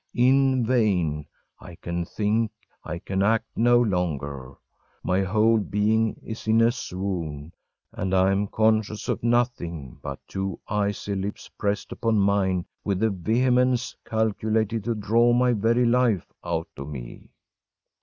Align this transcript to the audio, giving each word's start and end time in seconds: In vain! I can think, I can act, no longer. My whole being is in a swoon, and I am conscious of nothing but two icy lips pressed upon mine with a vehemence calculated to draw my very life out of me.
In 0.15 0.65
vain! 0.65 1.27
I 1.59 1.75
can 1.75 2.05
think, 2.05 2.51
I 2.83 2.97
can 2.97 3.21
act, 3.21 3.45
no 3.55 3.79
longer. 3.79 4.55
My 5.03 5.21
whole 5.21 5.59
being 5.59 6.15
is 6.25 6.47
in 6.47 6.59
a 6.61 6.71
swoon, 6.71 7.51
and 7.91 8.11
I 8.11 8.31
am 8.31 8.47
conscious 8.47 9.07
of 9.09 9.21
nothing 9.21 9.99
but 10.01 10.19
two 10.27 10.59
icy 10.67 11.13
lips 11.13 11.49
pressed 11.49 11.91
upon 11.91 12.17
mine 12.17 12.65
with 12.83 13.03
a 13.03 13.11
vehemence 13.11 13.95
calculated 14.03 14.85
to 14.85 14.95
draw 14.95 15.33
my 15.33 15.53
very 15.53 15.85
life 15.85 16.31
out 16.43 16.69
of 16.77 16.87
me. 16.89 17.29